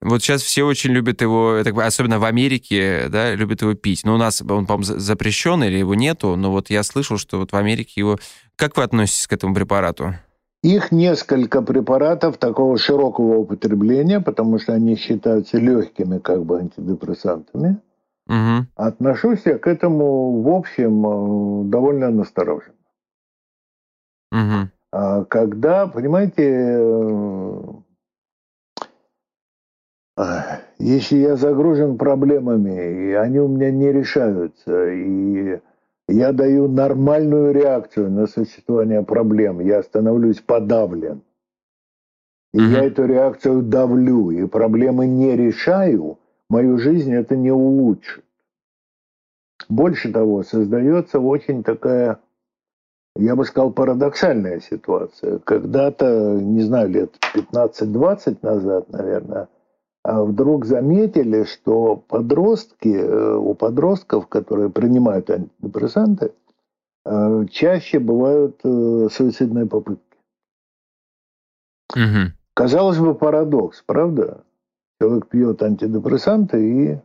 [0.00, 4.04] Вот сейчас все очень любят его, особенно в Америке, да, любят его пить.
[4.04, 7.38] Но у нас он, по-моему, за- запрещен или его нету, но вот я слышал, что
[7.38, 8.18] вот в Америке его...
[8.56, 10.14] Как вы относитесь к этому препарату?
[10.62, 17.80] Их несколько препаратов такого широкого употребления, потому что они считаются легкими как бы антидепрессантами.
[18.28, 18.68] Мгм.
[18.76, 22.76] Отношусь я к этому, в общем, э, довольно настороженно.
[24.92, 26.78] А Когда, понимаете,
[30.16, 30.22] э,
[30.78, 35.60] если я загружен проблемами, и они у меня не решаются, и
[36.08, 41.22] я даю нормальную реакцию на существование проблем, я становлюсь подавлен,
[42.52, 42.70] и Мгм.
[42.70, 46.18] я эту реакцию давлю, и проблемы не решаю,
[46.50, 48.24] мою жизнь это не улучшит.
[49.68, 52.18] Больше того, создается очень такая,
[53.16, 55.38] я бы сказал, парадоксальная ситуация.
[55.38, 59.48] Когда-то, не знаю, лет 15-20 назад, наверное,
[60.04, 66.32] вдруг заметили, что подростки, э, у подростков, которые принимают антидепрессанты,
[67.04, 70.02] э, чаще бывают э, суицидные попытки.
[71.94, 72.32] Мгм.
[72.54, 74.44] Казалось бы, парадокс, правда?
[75.00, 76.98] Человек пьет антидепрессанты и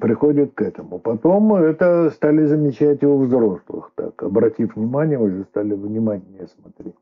[0.00, 0.98] приходит к этому.
[0.98, 3.92] Потом это стали замечать и у взрослых.
[3.94, 6.94] Так, обратив внимание, уже стали внимательнее смотреть.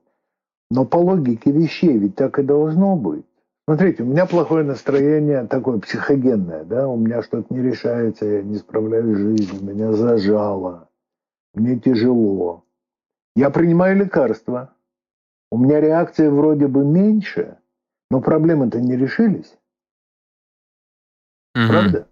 [0.70, 3.24] Но по логике вещей ведь так и должно быть.
[3.66, 8.56] Смотрите, у меня плохое настроение такое психогенное, да, у меня что-то не решается, я не
[8.56, 10.88] справляюсь с жизнью, меня зажало,
[11.54, 12.64] мне тяжело.
[13.36, 14.74] Я принимаю лекарства,
[15.52, 17.58] у меня реакции вроде бы меньше,
[18.10, 19.56] но проблемы-то не решились,
[21.54, 21.68] Мгм.
[21.68, 22.08] правда?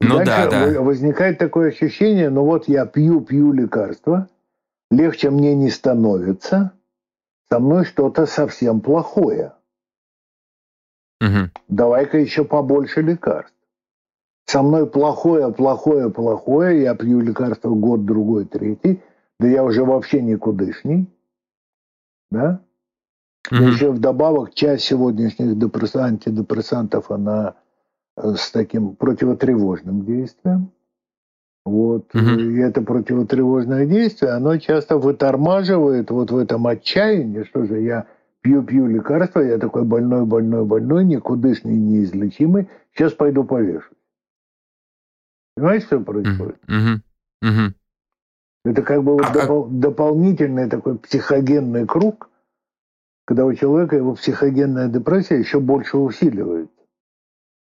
[0.00, 0.66] Ну дальше да, да.
[0.66, 4.28] во- возникает такое ощущение, ну вот я пью, пью лекарства,
[4.90, 6.72] легче мне не становится,
[7.48, 9.54] со мной что-то совсем плохое.
[11.20, 11.50] Мгм.
[11.68, 13.54] Давай-ка еще побольше лекарств.
[14.46, 19.02] Со мной плохое, плохое, плохое, я пью лекарства год, другой, третий,
[19.38, 21.06] да я уже вообще никудышний,
[22.30, 22.60] да?
[23.50, 23.68] Да Мгм.
[23.68, 27.54] еще вдобавок часть сегодняшних депресс- антидепрессантов, она
[28.16, 30.70] э, с таким противотревожным действием.
[31.64, 32.12] Вот.
[32.14, 32.38] Мгм.
[32.38, 38.06] И это противотревожное действие, оно часто вытормаживает вот в этом отчаянии, что же я
[38.42, 43.90] пью-пью лекарства, я такой больной, больной, больной, никудышный, неизлечимый, сейчас пойду повешусь.
[45.56, 46.56] Понимаете, что происходит?
[48.64, 52.28] Это как бы вот А- а- допол- дополнительный такой психогенный круг,
[53.24, 56.72] когда у человека его психогенная депрессия еще больше усиливается.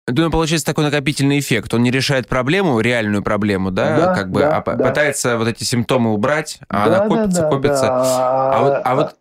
[0.08, 1.74] Ну, получается такой накопительный эффект.
[1.74, 4.88] Он не решает проблему, реальную проблему, да, Да, как бы, да, а да.
[4.88, 7.82] пытается вот эти симптомы убрать, а Да, она копится, да, да, копится.
[7.82, 8.52] да.
[8.52, 9.16] А вот, а вот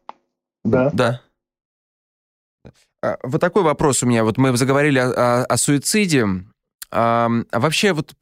[0.64, 0.92] Да.
[0.94, 1.22] Да.
[3.06, 4.24] А, Вот такой вопрос у меня.
[4.24, 6.26] Вот мы заговорили о, о- о суициде.
[6.92, 8.14] А, а вообще, вот,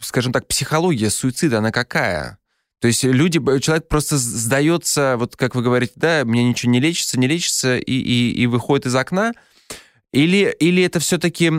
[0.00, 2.38] скажем так, психология суицида, она какая?
[2.80, 7.18] То есть люди, человек просто сдается, вот как вы говорите, да, мне ничего не лечится,
[7.18, 9.34] не лечится, и, и, и выходит из окна?
[10.12, 11.52] Или, или это все-таки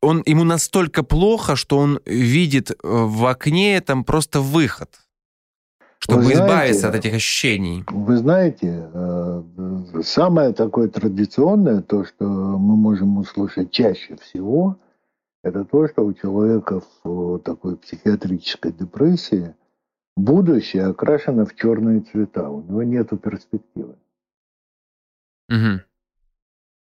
[0.00, 4.88] он, ему настолько плохо, что он видит э, в окне там просто выход,
[6.00, 7.84] чтобы знаете, избавиться от этих ощущений?
[7.88, 9.42] Вы знаете, э,
[10.02, 14.76] самое такое традиционное, то, что мы можем услышать чаще всего,
[15.44, 19.54] это то, что у человека в такой психиатрической депрессии
[20.16, 23.96] будущее окрашено в черные цвета, у него нет перспективы.
[25.48, 25.82] Мгм.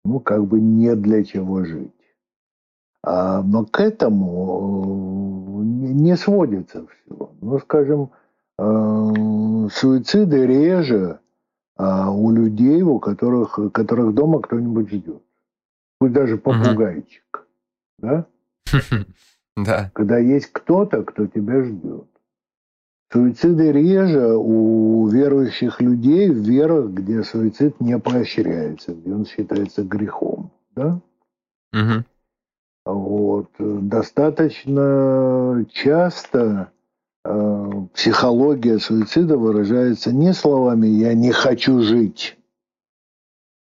[0.05, 1.91] ну, как бы не для чего жить.
[3.03, 7.33] А, но к этому э, не, сводится все.
[7.41, 8.11] Ну, скажем,
[8.59, 11.21] суициды реже
[11.77, 15.23] а, у людей, у которых, которых дома кто-нибудь ждет.
[16.01, 17.47] Пусть даже попугайчик.
[17.99, 18.27] Да?
[19.57, 19.91] Да.
[19.93, 22.07] Когда есть кто-то, кто тебя ждет.
[23.13, 30.53] Суициды реже у верующих людей в верах, где суицид не поощряется, где он считается грехом.
[30.77, 31.01] Да?
[31.73, 32.05] Мгм.
[32.85, 33.51] Вот.
[33.59, 36.71] Достаточно часто
[37.95, 42.39] психология суицида выражается не словами «я не хочу жить»,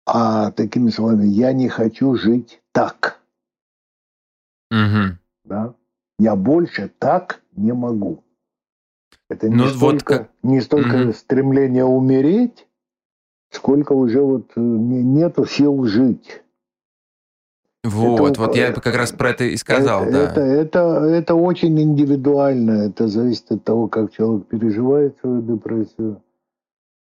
[0.06, 3.22] а такими словами «я не хочу жить так».
[4.70, 5.20] Мгм.
[5.44, 5.76] Да?
[6.18, 8.24] «Я больше так не могу».
[9.30, 11.14] Это не Ну, вот столько, как- не столько Мгм.
[11.14, 12.68] стремление умереть,
[13.50, 16.44] сколько уже вот э, не- нету сил жить.
[17.84, 20.24] Вот, Это вот я как раз про это и сказал, это, да.
[20.32, 22.72] это, это, это очень индивидуально.
[22.90, 26.22] Это зависит от того, как человек переживает свою депрессию.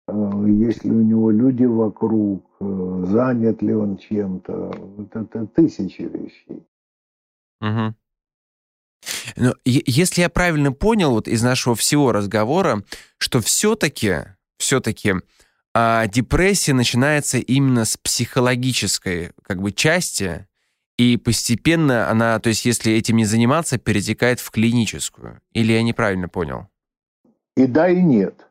[0.07, 4.53] э, Есть ли у него люди вокруг, э, занят ли он чем-то.
[4.97, 6.63] Вот это тысячи вещей.
[7.61, 7.95] Мгм.
[9.35, 12.81] Но е- если я правильно понял вот из нашего всего разговора,
[13.19, 14.15] что все-таки,
[14.57, 15.13] все-таки
[15.75, 20.47] а, депрессия начинается именно с психологической как бы части,
[20.97, 25.41] и постепенно она, то есть если этим не заниматься, перетекает в клиническую.
[25.53, 26.67] Или я неправильно понял?
[27.57, 28.47] И да, и нет.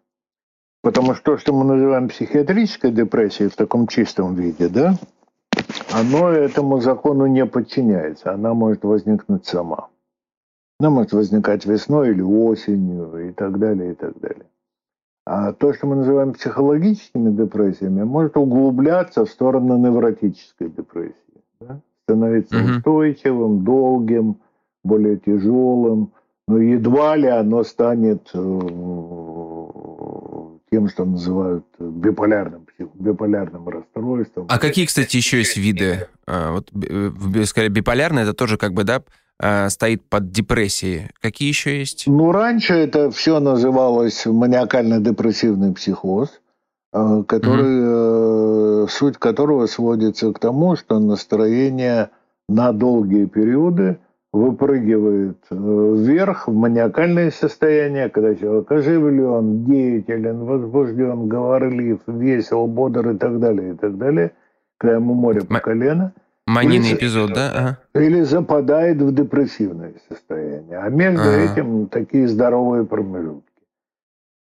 [0.83, 4.98] Потому что то, что мы называем психиатрической депрессией в таком чистом виде, да,
[5.90, 8.33] оно этому закону не подчиняется.
[8.33, 9.88] Она может возникнуть сама.
[10.78, 14.46] Она может возникать весной или осенью и так далее, и так далее.
[15.24, 21.14] А то, что мы называем психологическими депрессиями, может углубляться в сторону невротической депрессии.
[21.61, 21.80] да?
[22.14, 22.77] Становиться Мгм.
[22.79, 24.37] устойчивым, долгим,
[24.83, 26.12] более тяжелым.
[26.47, 28.38] Но едва ли оно станет э,
[30.71, 34.47] тем, что называют биполярным, биполярным расстройством.
[34.51, 36.07] А какие, кстати, еще есть виды?
[36.27, 39.03] А, Вот, э, би- скорее, биполярное, это тоже как бы, да,
[39.71, 41.09] стоит под депрессией.
[41.21, 42.05] Какие еще есть?
[42.07, 46.43] Ну, раньше это все называлось маниакально-депрессивный психоз, э,
[46.94, 52.11] который, э, суть которого сводится к тому, что настроение
[52.48, 53.98] на долгие периоды
[54.33, 63.16] выпрыгивает э, вверх в маниакальное состояние, когда человек оживлен, деятелен, возбужден, говорлив, весел, бодр и
[63.16, 64.33] так далее, и так далее,
[64.78, 66.12] когда ему море по колено.
[66.46, 67.52] Манийный Или- эпизод, да?
[67.54, 67.78] Ага.
[67.94, 70.78] или западает в депрессивное состояние.
[70.78, 71.38] А между Ага.
[71.38, 73.54] этим такие здоровые промежутки.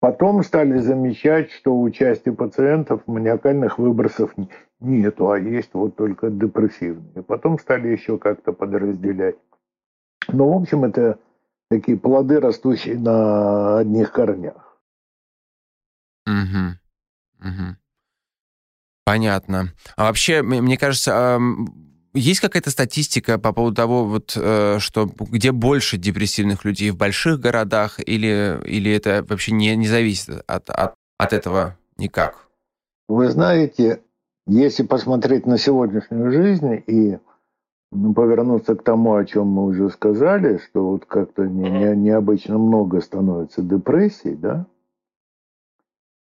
[0.01, 4.33] Потом стали замечать, что у части пациентов маниакальных выбросов
[4.79, 7.25] нету, а есть вот только депрессивные.
[7.25, 9.37] Потом стали еще как-то подразделять.
[10.29, 11.19] Но, в общем, это
[11.69, 14.79] такие плоды, растущие на одних корнях.
[16.27, 16.79] Мгм.
[17.41, 17.77] Мгм.
[19.05, 19.73] Понятно.
[19.97, 21.41] А вообще, мне кажется,
[22.19, 27.41] есть какая-то статистика по поводу того, вот, э, что где больше депрессивных людей в больших
[27.41, 32.49] городах, или, или это вообще не, не зависит от, от, от этого никак?
[33.09, 34.01] Вы знаете,
[34.47, 37.19] если посмотреть на сегодняшнюю жизнь и
[37.91, 42.59] ну, повернуться к тому, о чем мы уже сказали, что вот как-то не, не, необычно
[42.59, 44.67] много становится депрессий, да,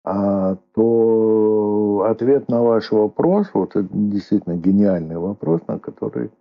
[0.03, 6.31] то ответ на ваш вопрос, вот это действительно гениальный вопрос, на который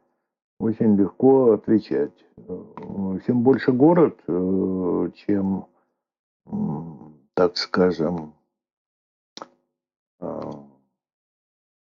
[0.58, 2.12] очень легко отвечать.
[3.26, 5.66] Чем больше город, э, чем,
[7.34, 8.34] так скажем,
[10.20, 10.40] э,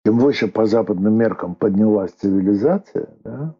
[0.04, 3.54] чем выше по западным меркам поднялась цивилизация, да,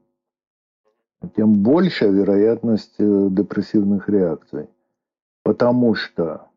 [1.35, 4.69] тем больше вероятность э, депрессивных реакций.
[5.43, 6.48] Потому что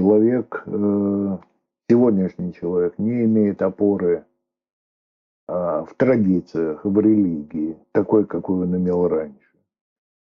[0.00, 1.38] человек, э,
[1.88, 4.24] сегодняшний человек не имеет опоры
[5.46, 9.36] а, в традициях, в религии, такой, какой он имел раньше.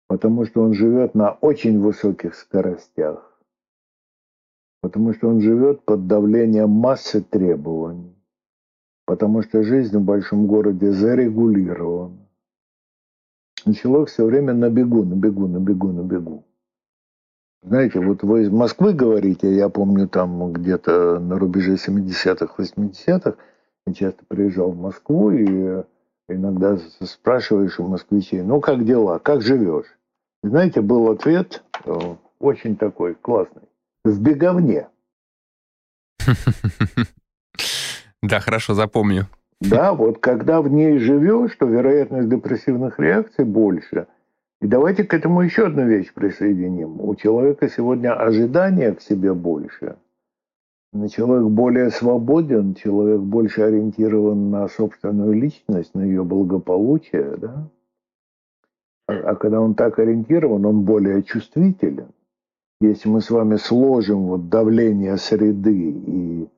[0.09, 3.39] Потому что он живет на очень высоких скоростях.
[4.81, 8.19] Потому что он живет под давлением массы требований
[9.09, 12.29] потому что жизнь в большом городе зарегулирована.
[13.65, 16.45] И человек все время на бегу, на бегу, на бегу, на бегу.
[17.63, 23.35] Знаете, вот вы из Москвы говорите, я помню там где-то на рубеже 70-х, 80-х,
[23.87, 25.83] я часто приезжал в Москву и
[26.29, 29.87] иногда спрашиваешь у москвичей, ну как дела, как живешь?
[30.45, 31.99] И знаете, был ответ э,
[32.39, 33.63] очень такой классный.
[34.05, 34.89] В беговне.
[38.21, 39.29] Да, хорошо, запомню.
[39.61, 44.09] Да, вот когда в ней живешь, то вероятность депрессивных реакций больше.
[44.61, 47.01] И давайте к этому еще одну вещь присоединим.
[47.01, 49.97] У человека сегодня ожидания к себе больше.
[51.11, 57.37] Человек более свободен, человек больше ориентирован на собственную личность, на ее благополучие.
[57.37, 57.69] Да?
[59.07, 62.09] А, а когда он так ориентирован, он более чувствителен.
[62.81, 66.49] Если мы с вами сложим вот давление среды и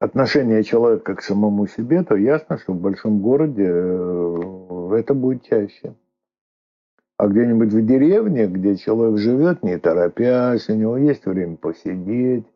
[0.00, 5.94] отношение человека к самому себе, то ясно, что в большом городе э, это будет чаще.
[7.18, 12.46] А где-нибудь в деревне, где человек живет, не торопясь, у него есть время посидеть,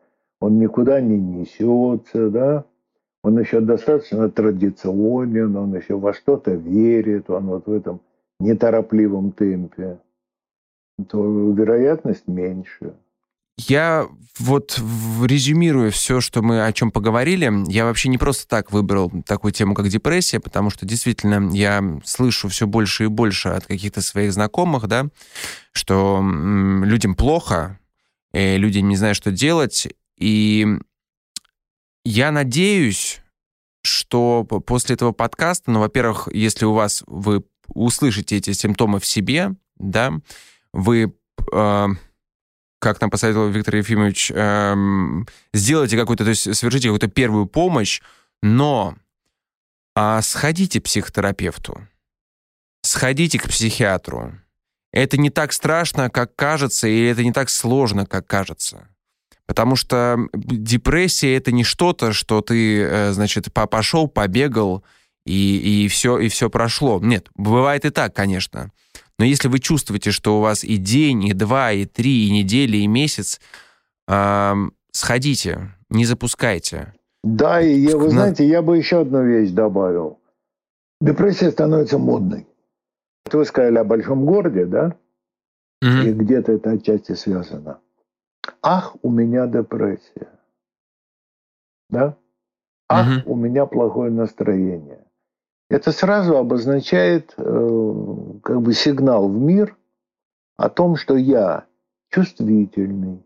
[0.40, 2.64] он никуда не несется, да,
[3.22, 8.00] он еще достаточно традиционен, он еще во что-то верит, он вот в этом
[8.40, 9.98] неторопливом темпе,
[11.08, 12.94] то вероятность меньше.
[13.56, 14.80] Я вот
[15.22, 17.52] резюмирую все, что мы о чем поговорили.
[17.70, 22.48] Я вообще не просто так выбрал такую тему, как депрессия, потому что действительно я слышу
[22.48, 25.06] все больше и больше от каких-то своих знакомых, да,
[25.72, 26.20] что
[26.84, 27.78] людям плохо,
[28.32, 29.88] люди не знают, что делать.
[30.18, 30.66] И
[32.04, 33.20] я надеюсь,
[33.82, 39.54] что после этого подкаста, ну, во-первых, если у вас вы услышите эти симптомы в себе,
[39.76, 40.12] да,
[40.72, 41.14] вы
[41.52, 41.86] э,
[42.84, 48.02] как нам посоветовал Виктор Ефимович, эм, сделайте какую-то, то есть совершите какую-то первую помощь,
[48.42, 48.94] но
[49.96, 51.80] а сходите к психотерапевту,
[52.82, 54.34] сходите к психиатру.
[54.92, 58.86] Это не так страшно, как кажется, и это не так сложно, как кажется.
[59.46, 64.84] Потому что депрессия это не что-то, что ты, э, значит, пошел, побегал,
[65.24, 67.00] и, и, все, и все прошло.
[67.00, 68.70] Нет, бывает и так, конечно.
[69.18, 72.76] Но если вы чувствуете, что у вас и день, и два, и три, и неделя,
[72.76, 73.40] и месяц,
[74.08, 74.54] э,
[74.90, 76.94] сходите, не запускайте.
[77.22, 80.18] Да, и я, вы знаете, я бы еще одну вещь добавил.
[81.00, 82.46] Депрессия становится модной.
[83.24, 84.96] Вот вы сказали о большом городе, да?
[85.82, 86.08] Mm-hmm.
[86.08, 87.78] И где-то это отчасти связано.
[88.62, 90.28] Ах, у меня депрессия.
[91.88, 92.16] Да?
[92.88, 93.22] Ах, mm-hmm.
[93.26, 95.03] у меня плохое настроение
[95.70, 99.76] это сразу обозначает э, как бы сигнал в мир
[100.56, 101.66] о том, что я
[102.10, 103.24] чувствительный,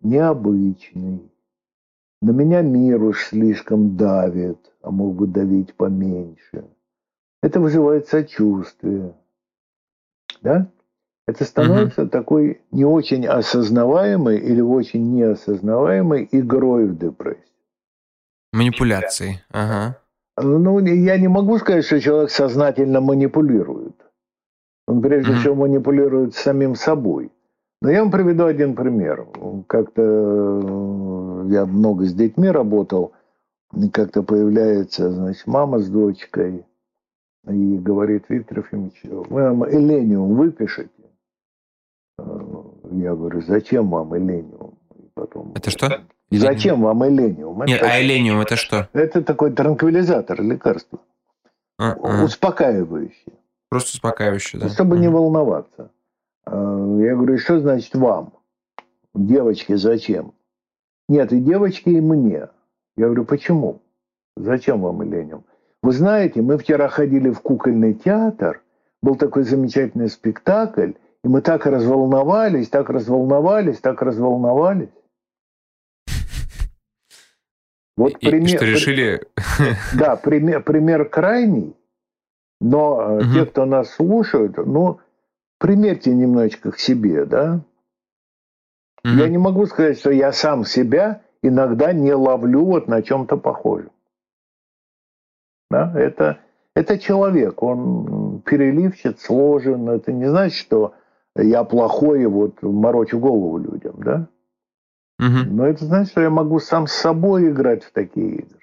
[0.00, 1.30] необычный,
[2.20, 6.64] на меня мир уж слишком давит, а мог бы давить поменьше.
[7.42, 9.14] Это вызывает сочувствие.
[10.40, 10.68] Да?
[11.26, 12.10] Это становится угу.
[12.10, 17.42] такой не очень осознаваемой или очень неосознаваемой игрой в депрессии.
[18.52, 19.42] Манипуляции.
[19.50, 19.98] Ага.
[20.36, 23.94] Ну, я не могу сказать, что человек сознательно манипулирует.
[24.86, 25.36] Он прежде mm-hmm.
[25.36, 27.30] всего манипулирует самим собой.
[27.80, 29.26] Но я вам приведу один пример.
[29.66, 33.12] Как-то э, я много с детьми работал,
[33.74, 36.64] и как-то появляется, значит, мама с дочкой
[37.48, 40.90] и говорит, Виктор Ефимович, вы нам элениум выпишите?
[42.18, 42.22] Э,
[42.92, 44.78] я говорю, зачем вам элениум?
[44.96, 46.04] И потом, Это что?
[46.38, 47.64] Зачем вам элениум?
[47.64, 48.88] Нет, а элениум это что?
[48.92, 51.00] Это такой транквилизатор, лекарство.
[51.78, 52.24] А-а.
[52.24, 53.34] Успокаивающее.
[53.68, 54.68] Просто успокаивающее, да?
[54.68, 55.90] Чтобы не волноваться.
[56.44, 56.52] А,
[56.98, 58.34] я говорю, что значит вам?
[59.14, 60.34] Девочки, зачем?
[61.08, 62.48] Нет, и девочки, и мне.
[62.96, 63.82] Я говорю, почему?
[64.36, 65.42] Зачем вам Ленин?
[65.82, 68.62] Вы знаете, мы вчера ходили в кукольный театр,
[69.02, 70.92] был такой замечательный спектакль,
[71.24, 74.90] и мы так разволновались, так разволновались, так разволновались.
[77.96, 79.22] Вот и, пример, что решили...
[79.98, 81.76] Да, пример, пример крайний,
[82.60, 83.24] но угу.
[83.34, 85.00] те, кто нас слушают, ну,
[85.58, 87.60] примерьте немножечко к себе, да.
[89.04, 89.14] Угу.
[89.14, 93.90] Я не могу сказать, что я сам себя иногда не ловлю вот на чем-то похожем.
[95.70, 95.92] Да?
[95.96, 96.38] Это,
[96.74, 99.88] это человек, он переливчат, сложен.
[99.88, 100.94] Это не значит, что
[101.36, 104.28] я плохой и вот морочу голову людям, да?
[105.22, 105.54] Угу.
[105.54, 108.58] Но это значит, что я могу сам с собой играть в такие игры,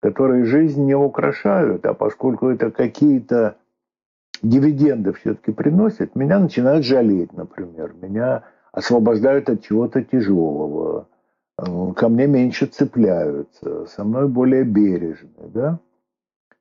[0.00, 3.56] которые жизнь не украшают, а поскольку это какие-то
[4.42, 7.94] дивиденды все-таки приносят, меня начинают жалеть, например.
[8.00, 11.06] Меня освобождают от чего-то тяжелого.
[11.56, 15.78] Ко мне меньше цепляются, со мной более бережны, да?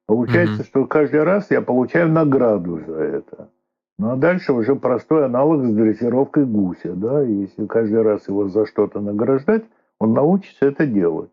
[0.05, 3.49] Получается, mm что каждый раз я получаю награду за это.
[3.97, 7.21] Ну а дальше уже простой аналог с дрессировкой гуся, да?
[7.21, 9.63] Если каждый раз его за что-то награждать,
[9.99, 11.29] он научится это делать.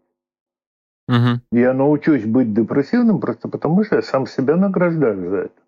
[1.11, 5.63] mm Я научусь быть депрессивным просто потому, что я сам себя награждаю за это.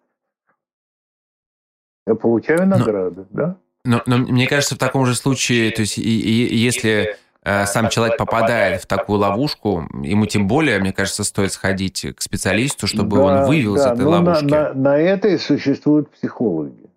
[2.06, 3.56] Я получаю награды, но, да?
[3.84, 8.18] Но, но мне кажется, в таком же случае, то есть и, и, если сам человек
[8.18, 13.22] попадает в такую ловушку, ему тем более, мне кажется, стоит сходить к специалисту, чтобы да,
[13.22, 14.44] он вывел да, из этой ловушки.
[14.44, 16.90] На, на, на это и существуют психологи.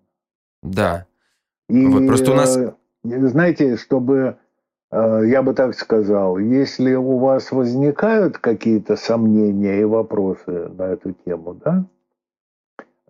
[0.62, 1.06] Да.
[1.68, 2.56] И вот просто у нас...
[2.56, 2.74] Э,
[3.04, 4.36] знаете, чтобы,
[4.90, 11.12] э, я бы так сказал, если у вас возникают какие-то сомнения и вопросы на эту
[11.24, 11.86] тему, да,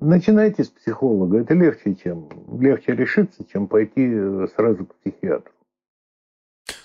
[0.00, 1.38] начинайте с психолога.
[1.38, 2.28] Это легче, чем
[2.60, 4.08] легче решиться, чем пойти
[4.56, 5.53] сразу к психиатру.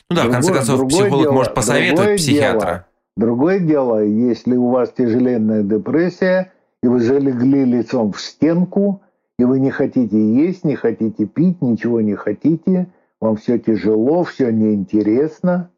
[0.10, 2.68] Ну да, другое, в конце концов, психолог дело, может посоветовать психиатра.
[2.68, 2.86] Дело,
[3.18, 6.52] другое дело, если у вас тяжеленная депрессия,
[6.82, 9.02] и вы залегли лицом в стенку,
[9.38, 12.88] и вы не хотите есть, не хотите пить, ничего не хотите,
[13.22, 15.70] вам все тяжело, все неинтересно,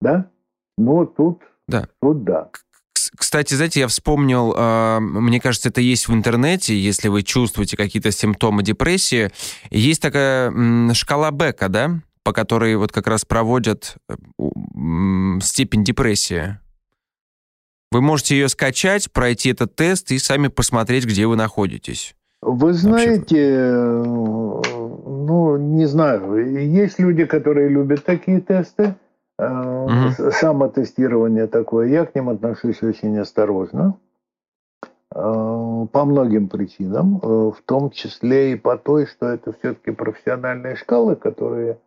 [0.00, 0.30] да?
[0.78, 1.86] Ну, тут да.
[2.00, 2.50] Тут да.
[3.16, 8.10] Кстати, знаете, я вспомнил, а, мне кажется, это есть в интернете, если вы чувствуете какие-то
[8.10, 9.30] симптомы депрессии.
[9.70, 10.52] Есть такая
[10.94, 12.00] шкала Бека, да?
[12.24, 14.14] По которой вот как раз проводят э,
[15.40, 16.58] степень депрессии.
[17.92, 22.16] Вы можете ее скачать, пройти этот тест и сами посмотреть, где вы находитесь.
[22.40, 28.96] Вы знаете, э, ну, не знаю, есть люди, которые любят такие тесты,
[29.38, 30.30] угу.
[30.32, 31.88] самотестирование такое.
[31.88, 33.94] Я к ним отношусь очень осторожно
[35.10, 41.78] по многим причинам, в том числе и по той, что это все-таки профессиональные шкалы, которые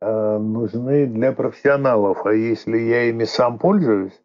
[0.00, 2.24] нужны для профессионалов.
[2.26, 4.18] А если я ими сам пользуюсь,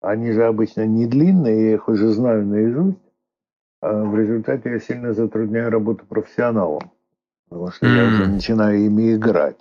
[0.00, 2.98] они же обычно не длинные, я их уже знаю наизусть,
[3.80, 6.92] а в результате я сильно затрудняю работу профессионалам,
[7.48, 7.96] потому что mm-hmm.
[7.96, 9.58] я уже начинаю ими играть.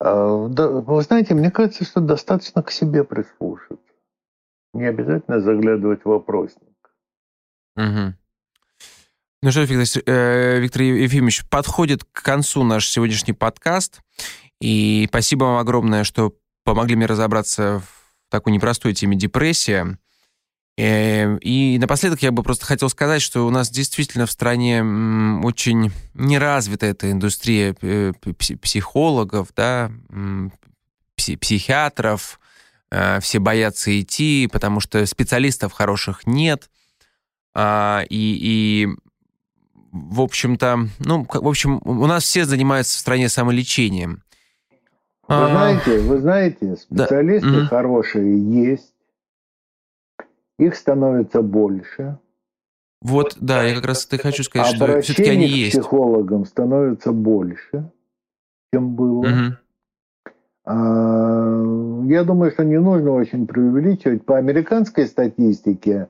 [0.00, 3.78] А, да, вы знаете, мне кажется, что достаточно к себе прислушаться.
[4.72, 6.68] Не обязательно заглядывать в вопросник.
[7.76, 8.14] Угу.
[9.42, 14.00] Ну что, Виктор, э, Виктор Ефимович, подходит к концу наш сегодняшний подкаст.
[14.60, 16.34] И спасибо вам огромное, что
[16.64, 19.98] помогли мне разобраться в такой непростой теме депрессия.
[20.76, 24.82] Э, и напоследок я бы просто хотел сказать, что у нас действительно в стране
[25.42, 28.12] очень неразвита эта индустрия э,
[28.60, 29.90] психологов, да,
[31.16, 32.40] психиатров.
[32.90, 36.70] Э, все боятся идти, потому что специалистов хороших нет.
[37.52, 38.88] А, и, и
[39.92, 44.22] в общем-то, ну, в общем, у нас все занимаются в стране самолечением.
[45.30, 45.48] Вы а...
[45.48, 47.66] знаете, вы знаете, специалисты да.
[47.66, 48.92] хорошие есть,
[50.58, 52.18] их становится больше.
[53.00, 55.78] Вот, да, я как раз ты хочу сказать, что все-таки они есть.
[55.78, 57.92] психологам становится больше,
[58.74, 59.20] чем было.
[59.20, 59.56] Угу.
[60.66, 64.24] Я думаю, что не нужно очень преувеличивать.
[64.24, 66.08] По американской статистике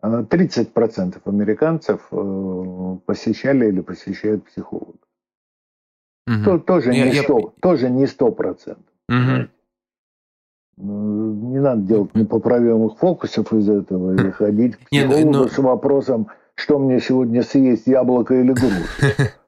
[0.00, 4.89] 30% а, американцев э, посещали или посещают психолога.
[6.30, 6.44] Угу.
[6.44, 7.46] То, тоже, я, не 100, я...
[7.60, 8.84] тоже не сто процентов.
[9.08, 9.48] Угу.
[10.76, 15.48] Не надо делать непоправимых фокусов из этого и ходить к ну, психологу но...
[15.48, 18.84] с вопросом, что мне сегодня съесть, яблоко или грушу.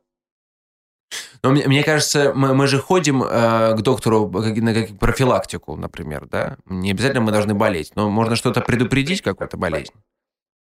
[1.44, 6.28] Но мне, мне кажется, мы, мы же ходим э, к доктору на как, профилактику, например,
[6.30, 6.56] да?
[6.66, 9.92] Не обязательно мы должны болеть, но можно что-то предупредить, какую-то болезнь.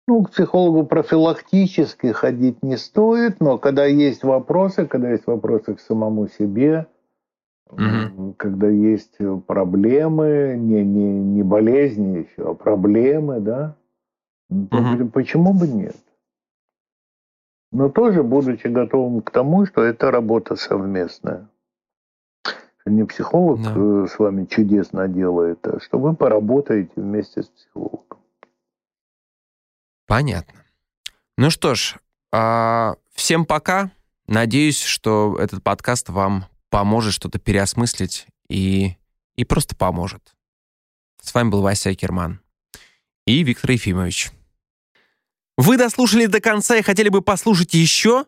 [0.08, 5.80] Ну, к психологу профилактически ходить не стоит, но когда есть вопросы, когда есть вопросы к
[5.80, 6.86] самому себе,
[7.72, 8.34] Мгм.
[8.34, 13.76] Когда есть проблемы, не, не, не болезни еще, а проблемы, да,
[14.48, 15.10] Мгм.
[15.10, 15.96] почему бы нет?
[17.72, 21.48] Но тоже будучи готовым к тому, что это работа совместная.
[22.86, 23.72] Не психолог Да.
[23.74, 28.18] э, с вами чудесно делает, а что вы поработаете вместе с психологом.
[30.06, 30.64] Понятно.
[31.36, 31.96] Ну что ж,
[32.32, 33.90] а, всем пока.
[34.26, 38.96] Надеюсь, что этот подкаст вам поможет что-то переосмыслить и,
[39.36, 40.34] и просто поможет.
[41.22, 42.40] С вами был Вася Акерман
[43.26, 44.30] и Виктор Ефимович.
[45.56, 48.26] Вы дослушали до конца и хотели бы послушать еще?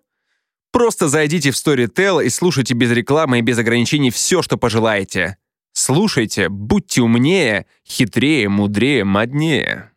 [0.71, 5.37] Просто зайдите в Storytel и слушайте без рекламы и без ограничений все, что пожелаете.
[5.73, 9.93] Слушайте, будьте умнее, хитрее, мудрее, моднее.